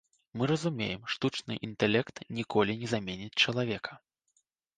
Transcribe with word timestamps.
Мы 0.41 0.45
разумеем, 0.51 1.03
штучны 1.15 1.57
інтэлект 1.67 2.15
ніколі 2.41 2.71
не 2.81 2.87
заменіць 2.95 3.39
чалавека. 3.45 3.93